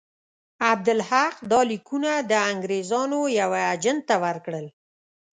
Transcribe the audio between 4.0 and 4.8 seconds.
ته ورکړل.